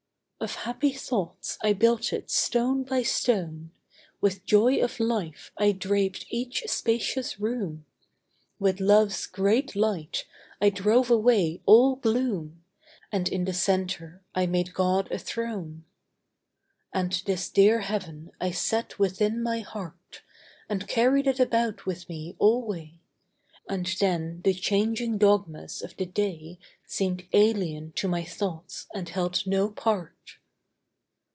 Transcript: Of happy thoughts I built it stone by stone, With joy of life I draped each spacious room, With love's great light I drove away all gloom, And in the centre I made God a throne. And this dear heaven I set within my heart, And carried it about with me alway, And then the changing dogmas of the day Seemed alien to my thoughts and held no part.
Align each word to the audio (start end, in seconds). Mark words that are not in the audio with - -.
Of 0.41 0.55
happy 0.55 0.91
thoughts 0.91 1.59
I 1.61 1.73
built 1.73 2.11
it 2.11 2.31
stone 2.31 2.81
by 2.81 3.03
stone, 3.03 3.69
With 4.21 4.43
joy 4.43 4.83
of 4.83 4.99
life 4.99 5.51
I 5.55 5.71
draped 5.71 6.25
each 6.31 6.63
spacious 6.65 7.39
room, 7.39 7.85
With 8.57 8.79
love's 8.79 9.27
great 9.27 9.75
light 9.75 10.25
I 10.59 10.71
drove 10.71 11.11
away 11.11 11.61
all 11.67 11.97
gloom, 11.97 12.63
And 13.11 13.29
in 13.29 13.45
the 13.45 13.53
centre 13.53 14.23
I 14.33 14.47
made 14.47 14.73
God 14.73 15.11
a 15.11 15.19
throne. 15.19 15.85
And 16.91 17.11
this 17.27 17.47
dear 17.47 17.81
heaven 17.81 18.31
I 18.41 18.49
set 18.49 18.97
within 18.97 19.43
my 19.43 19.59
heart, 19.59 20.23
And 20.67 20.87
carried 20.87 21.27
it 21.27 21.39
about 21.39 21.85
with 21.85 22.09
me 22.09 22.35
alway, 22.39 22.95
And 23.69 23.85
then 24.01 24.41
the 24.43 24.55
changing 24.55 25.19
dogmas 25.19 25.83
of 25.83 25.95
the 25.97 26.07
day 26.07 26.57
Seemed 26.87 27.25
alien 27.31 27.91
to 27.93 28.07
my 28.07 28.25
thoughts 28.25 28.87
and 28.93 29.07
held 29.07 29.43
no 29.47 29.69
part. 29.69 30.13